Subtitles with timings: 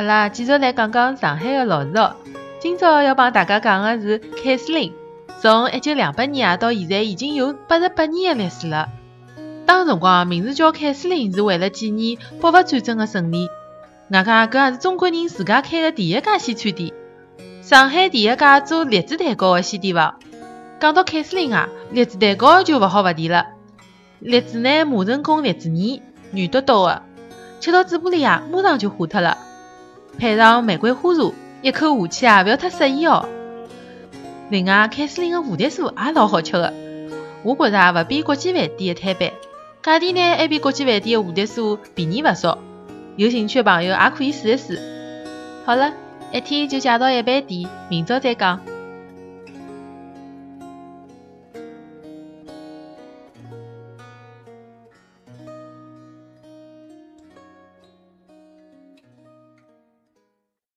[0.00, 2.16] 阿拉继续来讲讲上海的老字号。
[2.58, 4.94] 今朝要帮大家讲的是凯司令，
[5.42, 8.88] 从一九两八年啊到现在已经有八十八年的历史了。
[9.66, 13.46] 当辰光名字叫凯司令是为了纪念北伐战争的胜利。
[14.08, 16.94] 外加搿也是中国人自家开的第一家西餐店，
[17.60, 20.14] 上海第一家做栗子蛋糕的西点房。
[20.80, 23.48] 讲到凯司令啊，栗子蛋糕就勿好勿提了。
[24.18, 26.00] 栗子呢，磨成功栗子泥，
[26.32, 27.02] 软嘟嘟的，
[27.60, 29.36] 吃到嘴巴里啊，马上就化脱了。
[30.20, 33.26] 配上玫瑰花茶，一口下去啊，勿要太色一哦。
[34.50, 36.74] 另外，凯司令的蝴蝶酥也老好吃的，
[37.42, 39.32] 我觉着啊勿比国际饭店的摊板，
[39.82, 42.58] 价钿呢还比国际饭店的蝴蝶酥便宜勿少。
[43.16, 44.78] 有兴趣的朋友也可以试一试。
[45.64, 45.94] 好了，
[46.32, 48.60] 一天就介绍一爿店，明朝再讲。